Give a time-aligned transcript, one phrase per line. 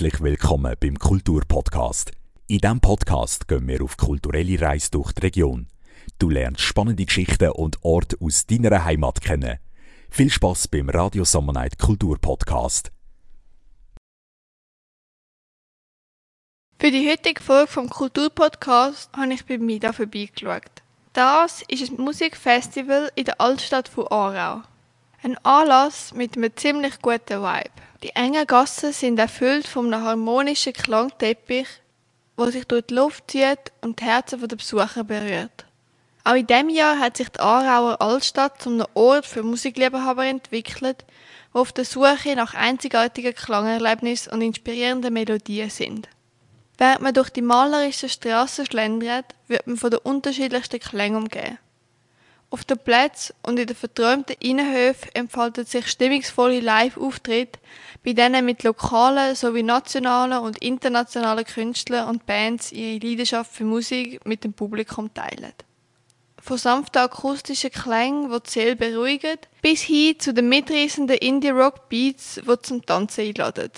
[0.00, 2.12] Herzlich willkommen beim Kulturpodcast.
[2.46, 5.66] In diesem Podcast gehen wir auf kulturelle Reise durch die Region.
[6.18, 9.58] Du lernst spannende Geschichten und Orte aus deiner Heimat kennen.
[10.08, 12.90] Viel Spaß beim Radio Summer Night Kulturpodcast.
[16.78, 20.82] Für die heutige Folge vom Kulturpodcast habe ich bei Mida vorbeigeschaut.
[21.12, 24.62] Das ist ein Musikfestival in der Altstadt von Aarau.
[25.22, 27.70] Ein Anlass mit einem ziemlich guten Vibe.
[28.02, 31.66] Die engen Gassen sind erfüllt von einem harmonischen Klangteppich,
[32.38, 35.66] der sich durch die Luft zieht und die Herzen der Besucher berührt.
[36.24, 41.04] Auch in diesem Jahr hat sich die Aarauer Altstadt zum Ort für Musikliebhaber entwickelt,
[41.52, 46.08] die auf der Suche nach einzigartigen Klangerlebnissen und inspirierenden Melodien sind.
[46.78, 51.58] Während man durch die malerischen Straßen schlendert, wird man von den unterschiedlichsten Klängen umgeben.
[52.52, 57.60] Auf den Plätzen und in den verträumten Innenhöfen entfaltet sich stimmungsvolle Live-Auftritte,
[58.04, 64.26] bei denen mit lokalen sowie nationalen und internationalen Künstlern und Bands ihre Leidenschaft für Musik
[64.26, 65.52] mit dem Publikum teilen.
[66.42, 72.62] Von sanften akustischen Klängen, die die Seele beruhigen, bis hin zu den mitreißenden Indie-Rock-Beats, die
[72.62, 73.70] zum Tanzen einladen.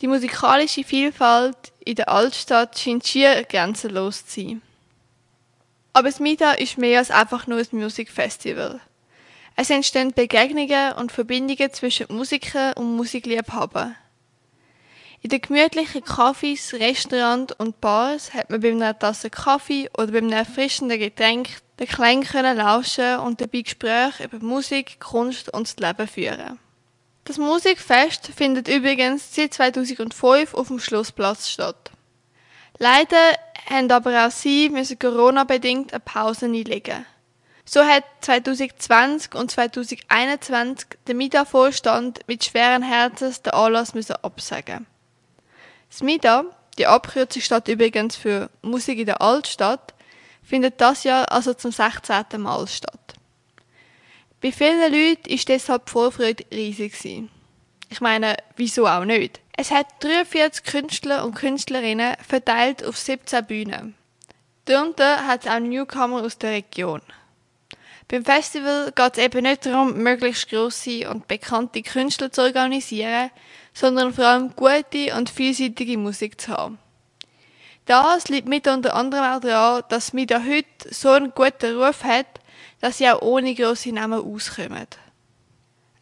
[0.00, 4.62] Die musikalische Vielfalt in der Altstadt scheint schier grenzenlos zu sein.
[5.98, 8.78] Aber das MIDA ist mehr als einfach nur ein Musikfestival.
[9.56, 13.96] Es entstehen Begegnungen und Verbindungen zwischen Musikern und Musikliebhabern.
[15.22, 20.18] In den gemütlichen Cafés, Restaurants und Bars hat man bei einer Tasse Kaffee oder bei
[20.18, 21.48] einem erfrischenden Getränk
[21.80, 26.60] den Klang können lauschen und dabei Gespräche über Musik, Kunst und das Leben führen.
[27.24, 31.90] Das Musikfest findet übrigens seit 2005 auf dem Schlussplatz statt.
[32.78, 33.34] Leider
[33.68, 37.04] haben aber auch sie müssen Corona-bedingt eine Pause einlegen.
[37.64, 44.86] So hat 2020 und 2021 der MIDA-Vorstand mit schweren Herzens den Anlass müssen absagen.
[45.90, 46.44] Das MIDA,
[46.78, 49.92] die Abkürzung steht übrigens für Musik in der Altstadt,
[50.42, 52.40] findet das Jahr also zum 16.
[52.40, 53.14] Mal statt.
[54.40, 57.30] Bei vielen Leuten ist deshalb die Vorfreude riesig gewesen.
[57.88, 59.40] Ich meine, wieso auch nicht?
[59.56, 63.94] Es hat 43 Künstler und Künstlerinnen verteilt auf 17 Bühnen.
[64.66, 67.00] Darunter hat es auch Newcomer aus der Region.
[68.08, 73.30] Beim Festival geht es eben nicht darum, möglichst grosse und bekannte Künstler zu organisieren,
[73.74, 76.78] sondern vor allem gute und vielseitige Musik zu haben.
[77.84, 82.26] Das liegt mit unter anderem auch daran, dass MIDA heute so einen guten Ruf hat,
[82.80, 84.86] dass sie auch ohne grosse Namen auskommen.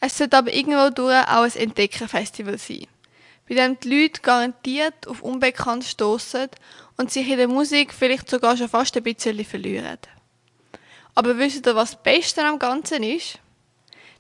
[0.06, 2.87] Es sollte aber irgendwo durch auch ein Entdeckerfestival sein,
[3.49, 6.49] bei dem die Leute garantiert auf Unbekannt stoßen
[6.97, 9.99] und sich in der Musik vielleicht sogar schon fast ein bisschen verlieren.
[11.16, 13.41] Aber wisst ihr, was das Beste am Ganzen ist?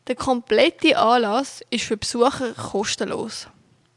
[0.08, 3.46] Der komplette Anlass ist für Besucher kostenlos.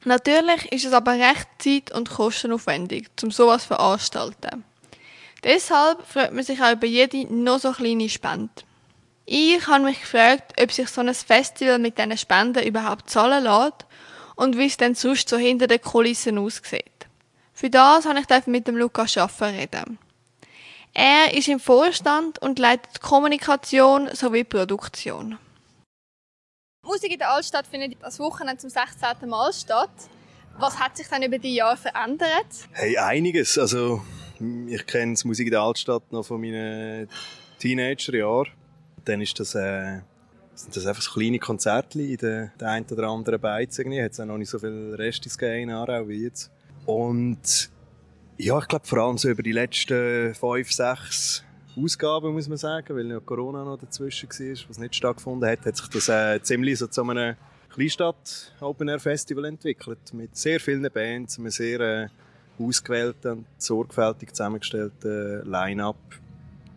[0.05, 4.63] Natürlich ist es aber recht zeit- und kostenaufwendig, um sowas veranstalten.
[5.44, 8.69] Deshalb freut man sich auch über jede noch so kleine Spende.
[9.31, 13.85] Ich habe mich gefragt, ob sich so ein Festival mit diesen Spenden überhaupt zahlen lässt
[14.35, 17.06] und wie es denn sonst so hinter den Kulissen aussieht.
[17.53, 20.00] Für das habe ich mit dem Lukas Schaffer reden.
[20.95, 25.38] Er ist im Vorstand und leitet Kommunikation sowie Produktion.
[26.84, 29.29] Musik in der Altstadt findet das Wochenende zum 16.
[29.29, 29.91] Mal statt.
[30.57, 32.47] Was hat sich dann über die Jahre verändert?
[32.72, 33.59] Hey, einiges.
[33.59, 34.01] Also,
[34.40, 37.07] ich kenne die Musik in der Altstadt noch von meinen
[37.59, 38.59] Teenagerjahren
[39.05, 39.99] dann ist das, äh,
[40.53, 43.77] sind das einfach kleine Konzerte in den, den einen oder anderen Beiz.
[43.79, 44.01] Irgendwie.
[44.01, 46.51] Hat es auch noch nicht so viel Restis gegeben Aarau wie jetzt.
[46.85, 47.69] Und
[48.37, 51.43] ja, ich glaube vor allem so über die letzten fünf, sechs
[51.77, 55.77] Ausgaben, muss man sagen, weil ja Corona noch dazwischen war, was nicht stattgefunden hat, hat
[55.77, 57.35] sich das äh, ziemlich so zu einem
[57.69, 60.13] Kleinstadt Open Air Festival entwickelt.
[60.13, 62.07] Mit sehr vielen Bands, einem sehr äh,
[62.57, 65.97] ausgewählten und sorgfältig zusammengestellten Line-Up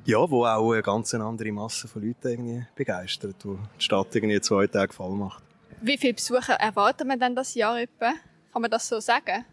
[0.04, 4.40] ja, wo auch eine ganz andere Masse von Leuten irgendwie begeistert, wo die Stadt irgendwie
[4.40, 5.42] zwei Tage voll macht.
[5.80, 8.12] Wie viele Besucher erwartet man denn das Jahr etwa?
[8.52, 9.44] Kann man das so sagen?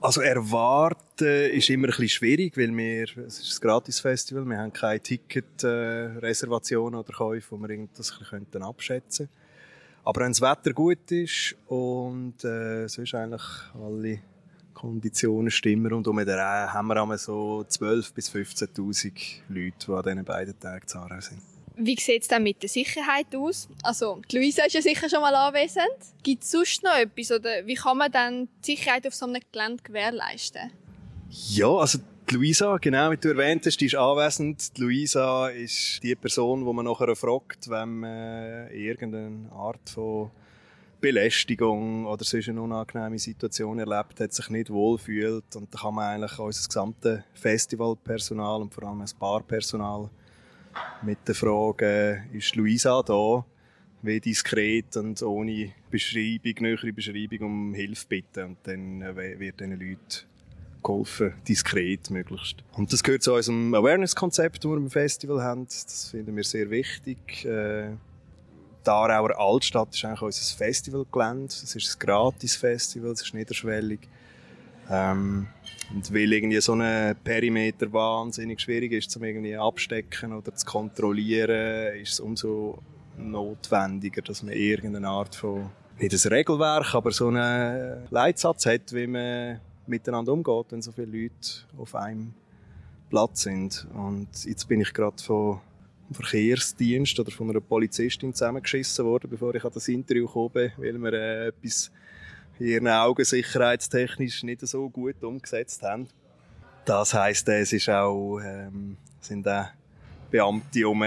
[0.00, 4.72] Also erwarten ist immer ein bisschen schwierig, weil wir, es ist ein Gratisfestival, wir haben
[4.72, 9.46] keine Ticketreservationen äh, oder Käufe, wo wir das ein bisschen abschätzen könnten.
[10.04, 13.42] Aber wenn das Wetter gut ist und äh, sonst eigentlich
[13.74, 14.20] alle
[14.76, 19.12] Konditionen stimmen und um den haben wir so 12.000 bis 15.000
[19.48, 21.40] Leute, die an diesen beiden Tagen zu Aarau sind.
[21.76, 23.68] Wie sieht es dann mit der Sicherheit aus?
[23.82, 25.96] Also, die Luisa ist ja sicher schon mal anwesend.
[26.22, 27.32] Gibt es sonst noch etwas?
[27.32, 30.70] Oder wie kann man dann die Sicherheit auf so einem Gelände gewährleisten?
[31.30, 31.98] Ja, also
[32.30, 34.76] die Luisa, genau wie du erwähnt hast, die ist anwesend.
[34.76, 40.30] Die Luisa ist die Person, die man nachher fragt, wenn man irgendeine Art von
[41.00, 45.54] Belästigung oder sonst eine unangenehme Situation erlebt hat, sich nicht wohlfühlt.
[45.54, 50.10] Und da kann man eigentlich unser gesamtes Festivalpersonal und vor allem das Barpersonal
[51.02, 53.44] mit der Frage, ist Luisa da?
[54.02, 58.44] Wie diskret und ohne Beschreibung, nähere Beschreibung um Hilfe bitten.
[58.44, 60.26] Und dann äh, wird diesen Leuten
[60.82, 62.62] geholfen, diskret möglichst.
[62.74, 65.64] Und das gehört zu unserem Awareness-Konzept, das wir im Festival haben.
[65.64, 67.44] Das finden wir sehr wichtig.
[67.44, 67.92] Äh,
[68.86, 71.46] die Aarauer Altstadt ist eigentlich unser Festivalgelände.
[71.46, 74.00] Es ist ein Gratis-Festival, es ist niederschwellig.
[74.88, 75.48] Ähm,
[75.92, 81.96] und weil irgendwie so ein Perimeter wahnsinnig schwierig ist, zum irgendwie abstecken oder zu kontrollieren,
[81.96, 82.78] ist es umso
[83.16, 89.06] notwendiger, dass man irgendeine Art von, nicht ein Regelwerk, aber so einen Leitsatz hat, wie
[89.06, 92.34] man miteinander umgeht, wenn so viele Leute auf einem
[93.08, 93.86] Platz sind.
[93.94, 95.60] Und jetzt bin ich gerade von
[96.12, 100.98] Verkehrsdienst oder von einer Polizistin zusammengeschissen worden, bevor ich an das Interview gekommen bin, weil
[100.98, 101.90] wir äh, etwas
[102.58, 106.08] in ihren Augen sicherheitstechnisch nicht so gut umgesetzt haben.
[106.84, 109.66] Das heisst, es ist auch, ähm, sind auch
[110.30, 111.04] Beamte um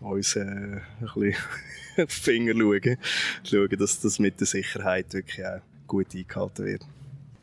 [0.00, 1.34] uns äh, ein bisschen
[1.96, 2.98] auf die Finger schauen,
[3.44, 6.82] schauen, dass das mit der Sicherheit wirklich auch gut eingehalten wird.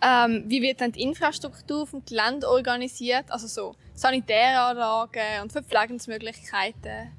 [0.05, 3.25] Ähm, wie wird dann die Infrastruktur vom Gelände organisiert?
[3.29, 7.11] Also so Sanitäranlagen und Verpflegungsmöglichkeiten?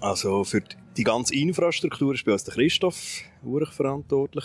[0.00, 0.62] Also für
[0.96, 4.44] die ganze Infrastruktur ist bei uns der Christoph Urich verantwortlich.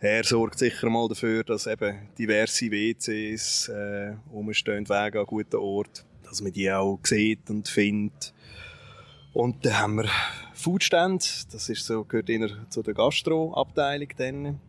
[0.00, 6.04] Er sorgt sicher mal dafür, dass eben diverse WCs äh, rumstehen, Wege an guten Ort,
[6.24, 8.34] dass man die auch sieht und findet.
[9.32, 10.08] Und dann haben wir
[10.54, 14.60] Foodstände, das ist so, gehört eher zu der Gastroabteilung dann.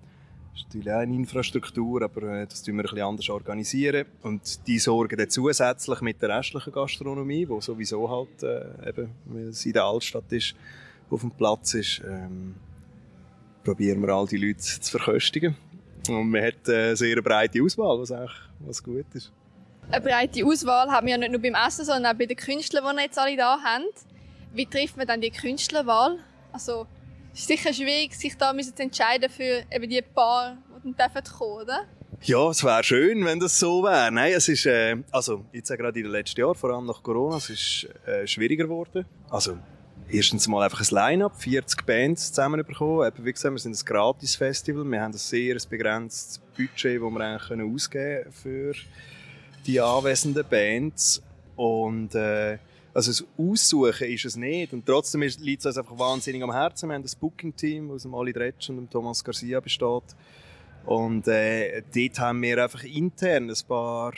[0.56, 4.06] Ist natürlich auch eine Infrastruktur, aber äh, das tun wir bisschen anders organisieren.
[4.22, 9.48] Und die sorgen dann zusätzlich mit der restlichen Gastronomie, wo sowieso halt äh, eben, weil
[9.48, 10.56] es in der Altstadt ist,
[11.10, 12.56] auf dem Platz ist, ähm,
[13.64, 15.56] probieren wir all die Leute zu verköstigen.
[16.10, 19.32] Und man hat äh, eine sehr breite Auswahl, was auch was gut ist.
[19.90, 22.84] Eine breite Auswahl haben wir ja nicht nur beim Essen, sondern auch bei den Künstlern,
[22.84, 23.86] die wir jetzt alle da haben.
[24.54, 26.20] Wie trifft man dann die Künstlerwahl?
[26.52, 26.86] Also,
[27.34, 31.24] es ist sicher schwierig, sich da zu entscheiden für eben die paar, die dann kommen
[31.24, 31.84] dürfen, oder?
[32.22, 34.12] Ja, es wäre schön, wenn das so wäre.
[34.12, 37.38] Nein, es ist, äh, also, jetzt gerade in den letzten Jahren, vor allem nach Corona,
[37.38, 39.06] es ist äh, schwieriger geworden.
[39.30, 39.58] Also,
[40.10, 43.08] erstens mal einfach ein Line-Up, 40 Bands zusammenbekommen.
[43.08, 44.86] Eben, wie gesagt, wir sind ein Gratis-Festival.
[44.86, 48.74] Wir haben ein sehr begrenztes Budget, das wir eigentlich können ausgeben können für
[49.66, 51.22] die anwesenden Bands.
[51.56, 52.58] Und, äh,
[52.94, 54.74] also das Aussuchen ist es nicht.
[54.74, 56.90] Und trotzdem liegt es uns einfach wahnsinnig am Herzen.
[56.90, 60.16] Wir haben das Booking-Team, aus dem Ali Dretsch und dem Thomas Garcia besteht.
[60.86, 64.13] Und äh, dort haben wir einfach intern ein paar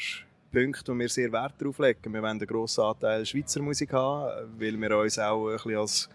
[0.52, 2.14] Punkte, wo wir sehr Wert darauf legen.
[2.14, 6.10] Wir wollen einen grossen Anteil Schweizer Musik haben, weil wir uns auch ein bisschen als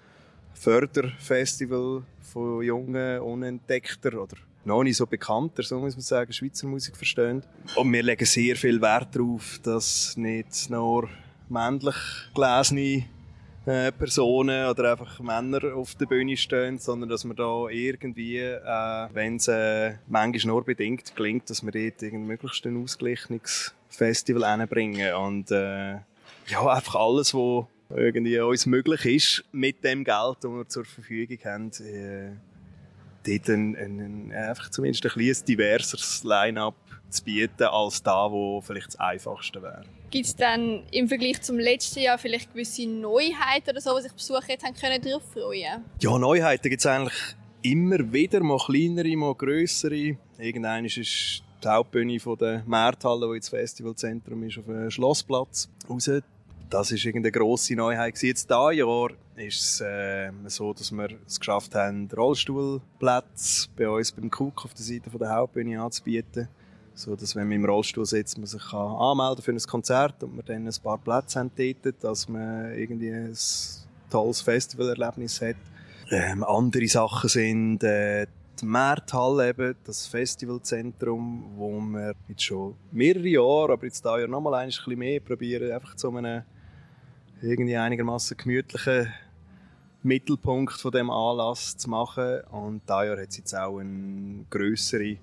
[0.55, 6.97] Förderfestival von jungen, unentdeckter oder noch nicht so bekannter, so muss man sagen, Schweizer Musik
[6.97, 7.43] verstehen.
[7.77, 11.09] Und wir legen sehr viel Wert darauf, dass nicht nur
[11.51, 11.97] männlich
[12.35, 13.05] gelesene
[13.67, 19.09] äh, Personen oder einfach Männer auf der Bühne stehen, sondern dass wir da irgendwie, äh,
[19.13, 25.15] wenn es äh, manchmal nur bedingt gelingt, dass wir dort möglichst ein ausgeglichenes Festival hinbringen
[25.15, 25.97] und äh,
[26.47, 31.39] ja, einfach alles, was irgendwie uns möglich ist, mit dem Geld, das wir zur Verfügung
[31.45, 32.31] haben, äh,
[33.27, 36.75] dort ein, ein, ein, einfach zumindest ein kleines diverseres Line-up
[37.09, 39.85] zu bieten, als da, wo vielleicht das Einfachste wäre.
[40.11, 44.13] Gibt es dann im Vergleich zum letzten Jahr vielleicht gewisse Neuheiten oder so, was sich
[44.13, 49.17] Besucher jetzt haben können darauf freuen Ja, Neuheiten gibt es eigentlich immer wieder, mal kleinere,
[49.17, 50.17] mal grössere.
[50.39, 56.11] Irgendwann ist die Hauptbühne von der Märthalle, die jetzt Festivalzentrum ist, auf dem Schlossplatz raus.
[56.71, 58.17] Das ist irgendeine grosse Neuheit.
[58.23, 64.13] Jetzt dieses Jahr ist es äh, so, dass wir es geschafft haben, Rollstuhlplätze bei uns
[64.13, 66.49] beim Cook auf der Seite der Hauptbühne anzubieten
[67.01, 70.37] so dass wenn man im Rollstuhl sitzt, man sich kann anmelden für ein Konzert und
[70.37, 73.37] wir dann ein paar Plätze haben dort, dass man irgendwie ein
[74.11, 75.57] tolles Festivalerlebnis hat.
[76.11, 78.27] Ähm, andere Sachen sind äh,
[78.61, 84.27] die Märthalle eben, das Festivalzentrum, wo wir jetzt schon mehrere Jahre, aber jetzt da ja
[84.27, 86.43] nochmal ein bisschen mehr probieren, einfach zu einem
[87.43, 89.13] irgendwie einigermaßen gemütlichen
[90.03, 92.41] Mittelpunkt von dem Anlass zu machen.
[92.51, 95.17] Und da Jahr hat es jetzt auch eine größere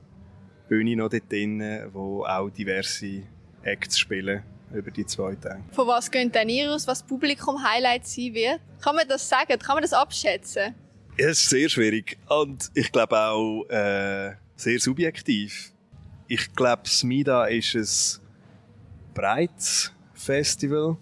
[0.67, 3.23] Bühne noch dort drin, wo auch diverse
[3.63, 4.43] Acts spielen
[4.73, 5.63] über die zwei Tage.
[5.71, 8.59] Von was geht denn ihr aus, was Publikum Highlight sein wird?
[8.81, 9.57] Kann man das sagen?
[9.59, 10.75] Kann man das abschätzen?
[11.17, 15.71] Ja, es ist sehr schwierig und ich glaube auch äh, sehr subjektiv.
[16.27, 20.97] Ich glaube, Smida ist ein breites Festival,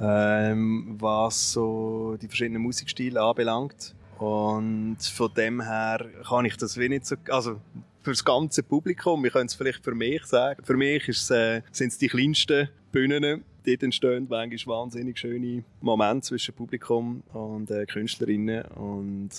[0.00, 3.94] ähm, was so die verschiedenen Musikstile anbelangt.
[4.18, 7.60] Und von dem her kann ich das wie nicht so, also
[8.02, 10.64] für das ganze Publikum, wir können es vielleicht für mich sagen.
[10.64, 13.44] Für mich äh, sind es die kleinsten Bühnen.
[13.66, 18.64] Dort entstehen manchmal wahnsinnig schöne Momente zwischen Publikum und äh, Künstlerinnen.
[18.64, 19.30] Und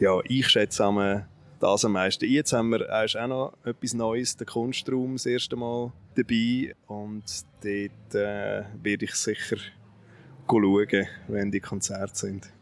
[0.00, 0.84] ja, ich schätze
[1.64, 2.26] das am meisten.
[2.26, 6.74] Jetzt haben wir auch noch etwas Neues, den Kunstraum, das erste Mal dabei.
[6.86, 7.24] Und
[7.62, 9.56] dort äh, werde ich sicher
[10.46, 12.52] schauen, wenn die Konzerte sind.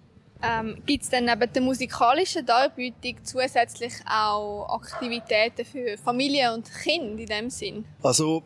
[0.40, 7.20] Ähm, Gibt es dann neben der musikalischen Darbietung zusätzlich auch Aktivitäten für Familie und Kinder
[7.20, 7.84] in dem Sinn?
[8.02, 8.42] Also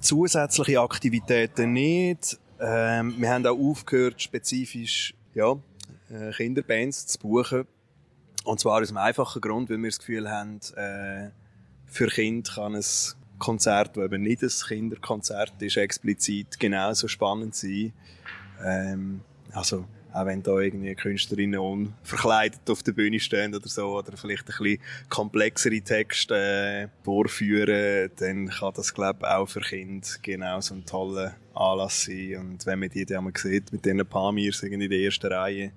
[0.00, 2.38] zusätzliche Aktivitäten nicht.
[2.60, 5.56] Ähm, wir haben auch aufgehört, spezifisch ja,
[6.10, 7.66] äh, Kinderbands zu buchen.
[8.44, 11.30] Und zwar aus einem einfachen Grund, weil wir das Gefühl haben, äh,
[11.86, 12.84] für Kinder kann ein
[13.38, 17.92] Konzert, das eben nicht ein Kinderkonzert ist, explizit genauso spannend sein.
[18.62, 19.20] Ähm,
[19.52, 24.44] also auch wenn da irgendwie Künstlerinnen unverkleidet auf der Bühne stehen oder so, oder vielleicht
[24.44, 30.60] ein bisschen komplexere Texte äh, vorführen, dann kann das, glaube ich, auch für Kinder genau
[30.60, 32.36] so ein toller Anlass sein.
[32.36, 35.72] Und wenn man die dann mal sieht, mit diesen Pamirs in der ersten Reihe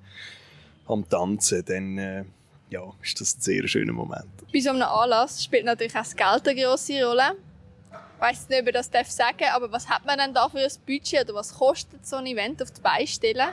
[0.85, 2.23] am Tanzen, dann äh,
[2.69, 4.25] ja, ist das ein sehr schöner Moment.
[4.51, 7.35] Bei so einem Anlass spielt natürlich auch das Geld eine grosse Rolle.
[7.91, 10.57] Ich weiss nicht, ob ich das sagen darf, aber was hat man denn da für
[10.59, 13.49] ein Budget oder was kostet so ein Event auf die Beine stellen?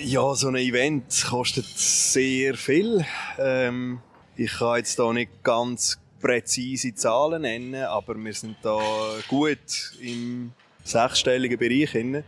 [0.00, 3.04] Ja, so ein Event kostet sehr viel.
[3.38, 4.00] Ähm,
[4.36, 8.80] ich kann jetzt da nicht ganz präzise Zahlen nennen, aber wir sind da
[9.28, 10.52] gut im
[10.84, 12.24] sechsstelligen Bereich.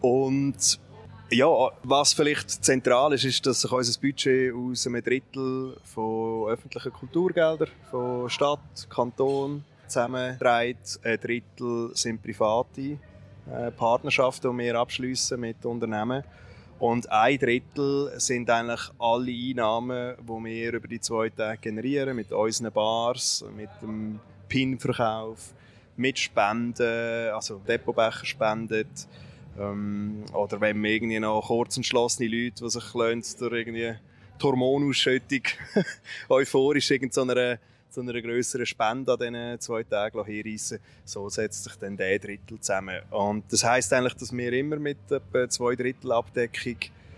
[0.00, 0.78] Und
[1.30, 6.92] ja, was vielleicht zentral ist, ist, dass sich unser Budget aus einem Drittel von öffentlichen
[6.92, 11.00] Kulturgeldern, von Stadt, Kanton zusammenträgt.
[11.02, 12.98] Ein Drittel sind private
[13.50, 16.24] äh, Partnerschaften, die wir abschließen mit Unternehmen.
[16.78, 22.30] Und ein Drittel sind eigentlich alle Einnahmen, die wir über die zwei Tage generieren, mit
[22.30, 25.52] unseren Bars, mit dem PIN-Verkauf,
[25.96, 29.08] mit Spenden, also Depotbecher spendet.
[29.58, 33.94] Ähm, oder wenn wir irgendwie noch kurz entschlossene Leute, die sich durch irgendwie
[34.38, 35.42] die Hormonausschüttung
[36.28, 37.58] euphorisch in so einer
[37.90, 42.60] zu einer grösseren Spende an diesen zwei Tagen hinreissen So setzt sich dann der Drittel
[42.60, 43.00] zusammen.
[43.10, 46.76] Und das heisst eigentlich, dass wir immer mit etwa zwei Drittel Abdeckung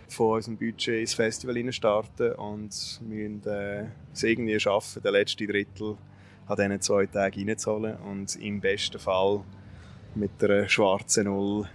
[0.09, 5.97] von unserem Budget ins Festival starten und müssen äh, es irgendwie schaffen, den letzten Drittel
[6.47, 9.43] an diesen zwei Tagen reinzuholen und im besten Fall
[10.15, 11.69] mit einer schwarzen Null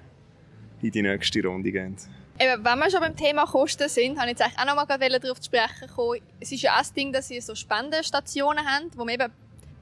[0.86, 1.98] in die nächste Runde gehen.
[2.38, 5.40] Eben, wenn wir schon beim Thema Kosten sind, habe ich jetzt auch noch mal darauf
[5.40, 6.20] zu sprechen kommen.
[6.40, 9.32] Es ist ja auch das Ding, dass sie so Spendenstationen haben, wo man eben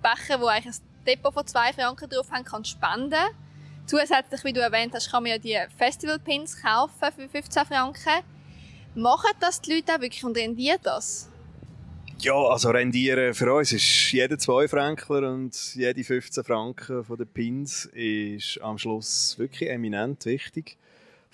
[0.02, 3.24] Becher, wo eigentlich ein Depot von 2 Franken drauf haben, kann spenden.
[3.86, 8.24] Zusätzlich, wie du erwähnt hast, kann man ja die Festival-Pins kaufen für 15 Franken.
[8.96, 11.30] Machen das die Leute auch wirklich und rendiert das?
[12.20, 17.28] Ja, also rendieren für uns ist jeder 2 Franken und jede 15 Franken von den
[17.28, 20.78] Pins ist am Schluss wirklich eminent wichtig.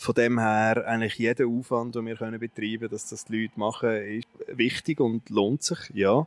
[0.02, 3.60] Von dem her eigentlich jeder Aufwand, den wir können betreiben können, dass das die Leute
[3.60, 6.26] machen, ist wichtig und lohnt sich, ja.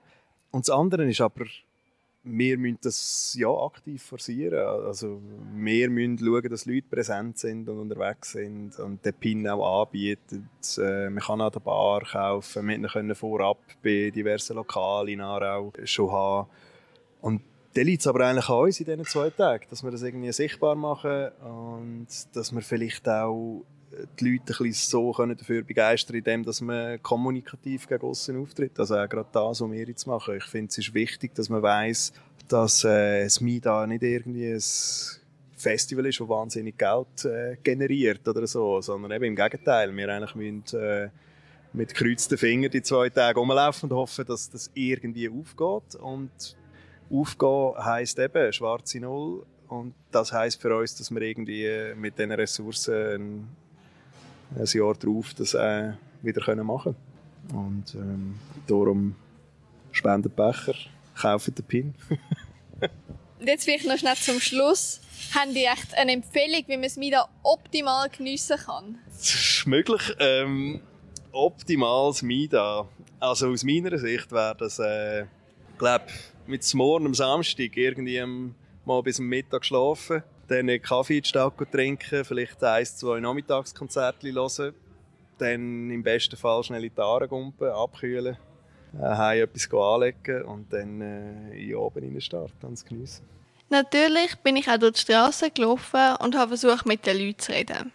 [0.50, 1.46] Und das andere ist aber,
[2.22, 4.58] wir müssen das ja aktiv forcieren.
[4.58, 5.22] Also
[5.54, 10.50] wir müssen schauen, dass Leute präsent sind und unterwegs sind und den PIN auch anbieten.
[10.76, 16.12] Äh, man kann an der Bar kaufen, wir können vorab bei diversen Lokalen Aarau schon
[16.12, 16.50] haben.
[17.22, 17.40] Und
[17.74, 20.32] dann liegt es aber eigentlich an uns in diesen zwei Tagen, dass wir das irgendwie
[20.32, 23.64] sichtbar machen und dass wir vielleicht auch
[24.18, 28.78] die Leute ein bisschen so können dafür begeistern indem dass man kommunikativ gegen außen auftritt.
[28.78, 30.36] Also auch gerade das, was wir jetzt machen.
[30.36, 32.12] Ich finde, es ist wichtig, dass man weiß,
[32.48, 34.62] dass äh, das MIDA nicht irgendwie ein
[35.56, 39.94] Festival ist, das wahnsinnig Geld äh, generiert oder so, sondern eben im Gegenteil.
[39.94, 41.08] Wir eigentlich müssen, äh,
[41.72, 45.94] mit gekreuzten Fingern die zwei Tage rumlaufen und hoffen, dass das irgendwie aufgeht.
[46.00, 46.56] Und
[47.12, 49.44] Aufgehen heisst eben schwarze Null.
[49.68, 53.48] Und das heisst für uns, dass wir irgendwie mit diesen Ressourcen ein,
[54.58, 55.92] ein Jahr drauf das äh,
[56.22, 56.94] wieder machen
[57.50, 57.66] können.
[57.66, 59.14] Und ähm, darum
[59.92, 60.74] spenden Becher,
[61.14, 61.94] kaufen den Pin.
[63.40, 65.00] Und jetzt vielleicht noch schnell zum Schluss.
[65.34, 68.98] Haben die echt eine Empfehlung, wie man es wieder optimal geniessen kann?
[69.08, 70.14] Das ist möglich.
[70.18, 70.80] Ähm,
[71.32, 72.86] optimales Mida.
[73.18, 75.24] Also aus meiner Sicht wäre das, äh,
[75.78, 76.04] glaube
[76.52, 78.22] mit Morgen am Samstag irgendwie
[78.84, 83.20] mal bis am Mittag schlafen, dann einen Kaffee in die Stadt trinken, vielleicht ein, zwei
[83.20, 84.74] Nachmittagskonzerte hören,
[85.38, 88.36] dann im besten Fall schnell in die Aare gumpen, abkühlen,
[89.00, 93.24] äh, etwas anlegen und dann äh, in oben in den Start und geniessen.
[93.70, 97.52] Natürlich bin ich auch durch die Straße gelaufen und habe versucht, mit den Leuten zu
[97.52, 97.92] reden.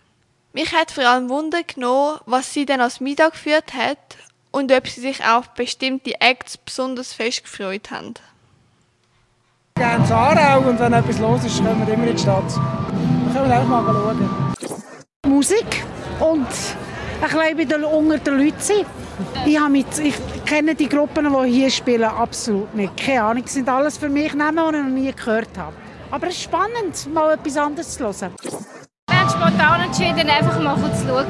[0.51, 4.17] Mich hat vor allem Wunder genommen, was sie denn als Mittag geführt hat
[4.49, 8.15] und ob sie sich auf bestimmte Acts besonders fest gefreut haben.
[9.77, 12.43] Gerne zu Aarau und wenn etwas los ist, können wir immer in die Stadt.
[12.55, 14.29] Dann können wir einfach mal schauen.
[15.27, 15.85] Musik
[16.19, 16.47] und
[17.21, 18.85] ein bisschen unter den Leuten sein.
[19.45, 20.15] Ich, mit, ich
[20.45, 22.97] kenne die Gruppen, die hier spielen, absolut nicht.
[22.97, 25.73] Keine Ahnung, das sind alles für mich Namen, die ich noch nie gehört habe.
[26.09, 28.33] Aber es ist spannend, mal etwas anderes zu hören.
[29.09, 31.25] Wir haben spontan entschieden, einfach mal zu schauen.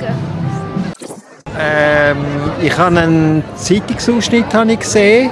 [1.59, 2.17] Ähm,
[2.61, 5.31] ich habe einen Zeitungsausschnitt habe ich gesehen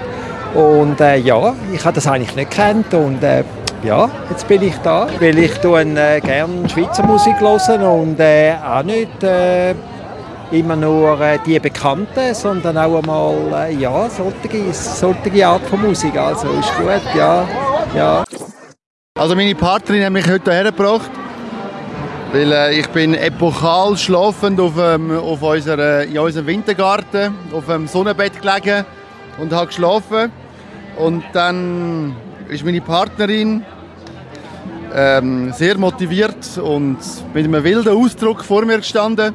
[0.55, 3.43] und äh, ja, ich habe das eigentlich nicht kennt und äh,
[3.83, 8.81] ja, jetzt bin ich da, weil ich äh, gerne Schweizer Musik höre und äh, auch
[8.83, 9.75] nicht äh,
[10.51, 16.17] immer nur äh, die Bekannten, sondern auch einmal äh, ja, solche, solche Art von Musik.
[16.17, 17.45] Also ist gut, ja.
[17.95, 18.23] ja.
[19.19, 21.11] Also meine Partnerin hat mich heute hergebracht,
[22.31, 27.87] weil äh, ich bin epochal schlafend auf, ähm, auf unserer, in unserem Wintergarten auf dem
[27.87, 28.85] Sonnenbett gelegen
[29.37, 30.31] und habe geschlafen.
[30.97, 32.15] Und dann
[32.49, 33.63] ist meine Partnerin
[34.93, 36.97] ähm, sehr motiviert und
[37.33, 39.33] mit einem wilden Ausdruck vor mir gestanden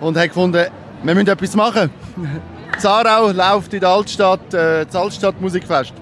[0.00, 0.66] und hat gefunden,
[1.02, 1.90] wir müssen etwas machen.
[2.78, 5.94] Zarau läuft in der Altstadt äh, das Altstadt Musikfest.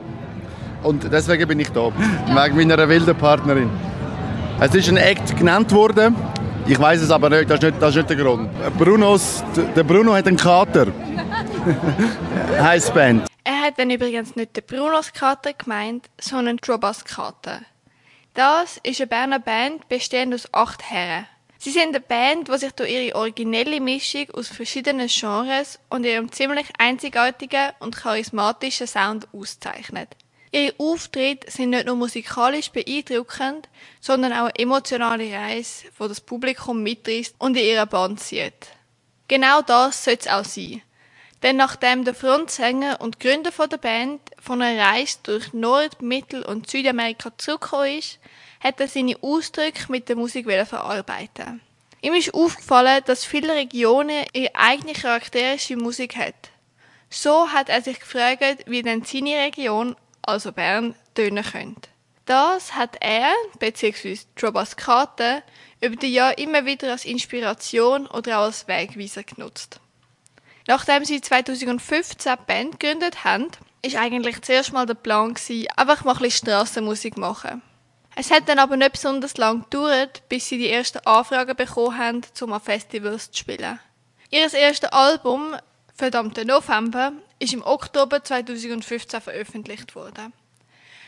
[0.83, 3.71] Und deswegen bin ich da, wegen meiner wilden Partnerin.
[4.61, 6.15] Es ist ein Act genannt worden,
[6.67, 8.49] ich weiß es aber nicht das, ist nicht, das ist nicht der Grund.
[8.77, 9.45] Brunos,
[9.75, 10.87] der Bruno hat einen Kater.
[12.61, 13.36] heißt Band.
[13.67, 17.63] Hat dann übrigens nicht den Brunos Kater gemeint, sondern Trobas Kater.
[18.33, 21.27] Das ist eine Berner Band, bestehend aus acht Herren.
[21.59, 26.31] Sie sind eine Band, die sich durch ihre originelle Mischung aus verschiedenen Genres und ihrem
[26.31, 30.11] ziemlich einzigartigen und charismatischen Sound auszeichnet.
[30.53, 33.69] Ihre Auftritte sind nicht nur musikalisch beeindruckend,
[34.01, 38.69] sondern auch eine emotionale Reise, wo das Publikum mitreißt und in ihrer Band zieht.
[39.27, 40.83] Genau das soll es auch sein.
[41.43, 46.69] Denn nachdem der Frontsänger und Gründer der Band von einer Reise durch Nord-, Mittel- und
[46.69, 48.19] Südamerika zurückgekommen ist,
[48.61, 51.61] hat er seine Ausdrücke mit der Musik verarbeiten.
[52.01, 56.35] Ihm ist aufgefallen, dass viele Regionen ihre eigene charakteristische Musik haben.
[57.11, 61.89] So hat er sich gefragt, wie denn seine Region, also Bern, tönen könnte.
[62.25, 64.19] Das hat er, bzw.
[64.35, 65.43] Trobas Karte,
[65.81, 69.81] über die Jahre immer wieder als Inspiration oder auch als Wegweiser genutzt.
[70.67, 73.49] Nachdem sie 2015 die Band gegründet haben,
[73.83, 77.63] ist eigentlich zuerst mal der Plan gewesen, einfach mal ein bisschen Strassenmusik machen.
[78.17, 82.23] Es hat dann aber nicht besonders lang gedauert, bis sie die ersten Anfragen bekommen haben,
[82.41, 83.79] um an Festivals zu spielen.
[84.31, 85.55] Ihr erstes Album,
[85.95, 90.33] Verdammter November, ist im Oktober 2015 veröffentlicht worden.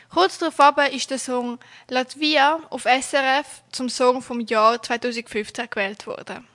[0.09, 6.47] Kurz darauf ist der Song Latvia auf SRF zum Song vom Jahr 2015 gewählt worden.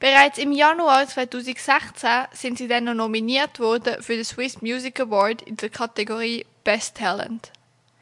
[0.00, 5.42] Bereits im Januar 2016 sind sie dann noch nominiert worden für den Swiss Music Award
[5.42, 7.52] in der Kategorie Best Talent.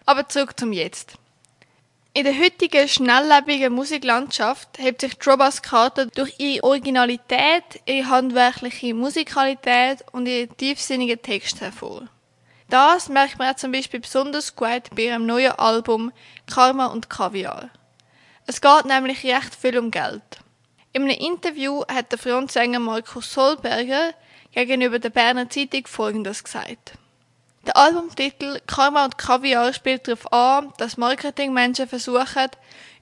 [0.07, 1.15] Aber zurück zum Jetzt.
[2.15, 10.05] In der heutigen schnelllebigen Musiklandschaft hebt sich Drobas Karte durch ihre Originalität, ihre handwerkliche Musikalität
[10.13, 12.07] und ihre tiefsinnigen Texte hervor.
[12.71, 16.13] Das merkt man zum Beispiel besonders gut bei ihrem neuen Album
[16.47, 17.71] Karma und Kaviar.
[18.47, 20.23] Es geht nämlich recht viel um Geld.
[20.93, 24.15] In einem Interview hat der Frontsänger Markus Solberger
[24.53, 26.93] gegenüber der Berner Zeitung Folgendes gesagt.
[27.67, 32.49] Der Albumtitel Karma und Kaviar spielt darauf an, dass Marketingmenschen versuchen,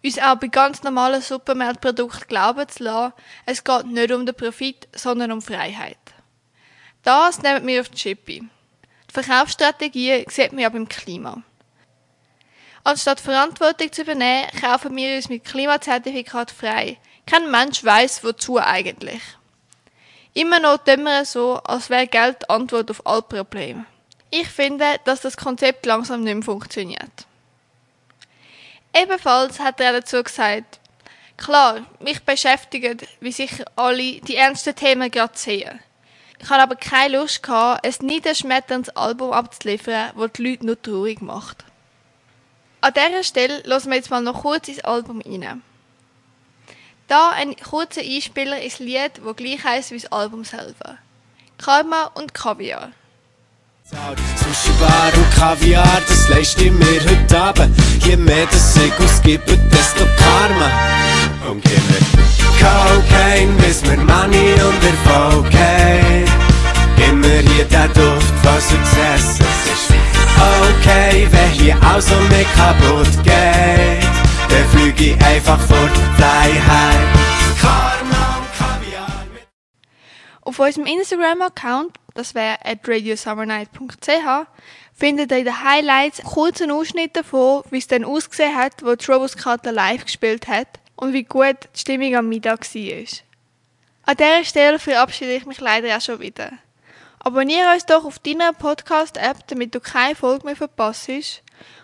[0.02, 3.12] uns auch bei ganz normalen Supermarktprodukten glauben zu lassen,
[3.44, 5.98] es geht nicht um den Profit, sondern um Freiheit.
[7.04, 8.40] Das nehmen wir auf die Chippe.
[8.40, 11.40] Die Verkaufsstrategie sieht man ja beim Klima.
[12.82, 16.98] Anstatt Verantwortung zu übernehmen, kaufen wir uns mit Klimazertifikat frei.
[17.26, 19.20] Kein Mensch weiß, wozu eigentlich.
[20.32, 23.86] Immer noch tun so, als wäre Geld die Antwort auf alle Probleme.
[24.30, 27.26] Ich finde, dass das Konzept langsam nicht mehr funktioniert.
[28.94, 30.78] Ebenfalls hat er dazu gesagt,
[31.36, 35.80] klar, mich beschäftigen, wie sicher alle, die ernsten Themen gerade sehen.
[36.38, 41.22] Ich habe aber keine Lust gehabt, ein niederschmetterndes Album abzuliefern, das die Leute nur traurig
[41.22, 41.64] macht.
[42.80, 45.62] An dieser Stelle lassen wir jetzt mal noch kurz ins Album rein.
[47.08, 50.98] Da ein kurzer Einspieler ins Lied, das gleich heisst wie das Album selber.
[51.56, 52.90] Karma und Kaviar.
[53.84, 57.76] Sushi Bar und Kaviar, das leiste ich mir heute Abend.
[58.04, 60.70] Je mehr das ich ausgebe, desto Karma.
[61.48, 62.06] Und je mehr
[62.58, 66.24] Cocaine, bis mir Money und Erfolg haben.
[67.08, 69.38] Immer hier der Duft von Success.
[70.80, 74.05] Okay, wenn hier alles um mich kaputt geht.
[74.98, 77.60] Ich einfach fort, fly high.
[77.60, 78.36] Karma.
[80.40, 84.46] Auf unserem Instagram-Account, das wäre at radiosummernight.ch,
[84.94, 89.04] findet ihr in den Highlights kurzen Ausschnitt davon, wie es dann ausgesehen hat, wo die
[89.04, 93.06] Roboskata live gespielt hat und wie gut die Stimmung am Mittag war.
[94.04, 96.52] An dieser Stelle verabschiede ich mich leider auch schon wieder.
[97.18, 101.10] Abonniere uns doch auf deiner Podcast-App, damit du keine Folge mehr verpasst.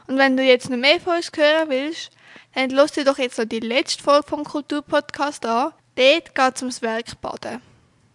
[0.07, 2.11] Und wenn du jetzt noch mehr von uns hören willst,
[2.55, 5.73] dann lass dir doch jetzt noch die letzte Folge vom Kulturpodcast an.
[5.97, 7.72] Dort geht es ums Werk Baden.